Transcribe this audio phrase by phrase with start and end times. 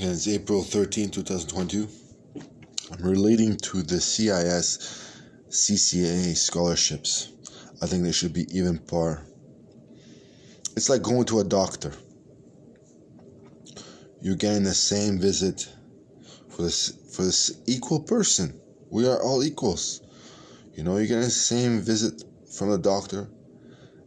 [0.00, 1.86] Again, it's April 13, 2022.
[2.90, 4.78] I'm relating to the CIS
[5.50, 7.32] CCA scholarships.
[7.82, 9.26] I think they should be even par.
[10.74, 11.92] It's like going to a doctor.
[14.22, 15.68] You're getting the same visit
[16.48, 18.58] for this for this equal person.
[18.88, 20.00] We are all equals.
[20.72, 23.28] You know, you're getting the same visit from the doctor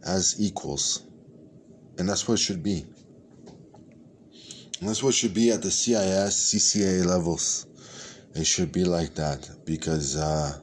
[0.04, 1.04] as equals.
[1.98, 2.84] And that's what it should be.
[4.84, 7.66] And that's what should be at the CIS, CCA levels.
[8.34, 10.60] It should be like that because uh,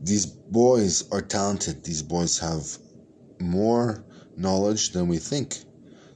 [0.00, 1.82] these boys are talented.
[1.82, 2.64] These boys have
[3.40, 4.04] more
[4.36, 5.64] knowledge than we think.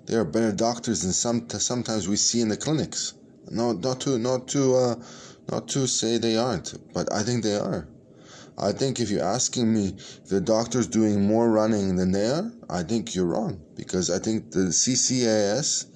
[0.04, 3.14] They are better doctors than some sometimes we see in the clinics.
[3.50, 4.94] No, not to not to uh,
[5.50, 7.88] not to say they aren't, but I think they are.
[8.56, 12.52] I think if you're asking me if the doctor's doing more running than they are,
[12.70, 15.86] I think you're wrong because I think the CCAS,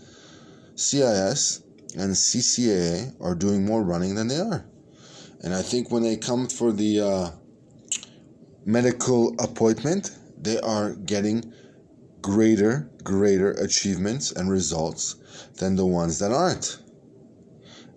[0.80, 1.62] CIS,
[1.97, 4.65] and CCAA are doing more running than they are,
[5.42, 7.31] and I think when they come for the uh,
[8.64, 11.53] medical appointment, they are getting
[12.20, 15.17] greater, greater achievements and results
[15.58, 16.78] than the ones that aren't.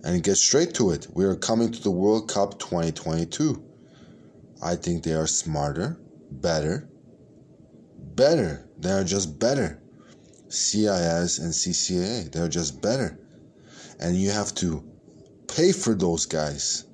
[0.04, 1.08] And get straight to it.
[1.14, 3.64] We are coming to the World Cup 2022.
[4.61, 6.00] I think they are smarter,
[6.31, 6.89] better,
[8.16, 8.70] better.
[8.80, 9.83] They are just better.
[10.54, 13.18] CIS and CCA, they're just better.
[14.00, 14.84] And you have to
[15.48, 16.86] pay for those guys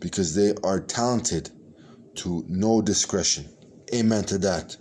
[0.00, 1.50] because they are talented
[2.16, 3.48] to no discretion.
[3.94, 4.76] Amen to that.